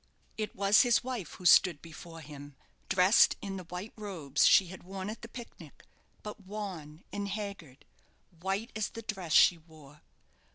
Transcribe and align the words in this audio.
It 0.35 0.55
was 0.55 0.81
his 0.81 1.03
wife 1.03 1.33
who 1.35 1.45
stood 1.45 1.79
before 1.79 2.21
him, 2.21 2.55
dressed 2.89 3.35
in 3.39 3.57
the 3.57 3.65
white 3.65 3.93
robes 3.95 4.47
she 4.47 4.65
had 4.69 4.81
worn 4.81 5.11
at 5.11 5.21
the 5.21 5.27
picnic; 5.27 5.85
but 6.23 6.41
wan 6.43 7.03
and 7.13 7.27
haggard, 7.27 7.85
white 8.39 8.71
as 8.75 8.89
the 8.89 9.03
dress 9.03 9.31
she 9.33 9.59
wore. 9.59 10.01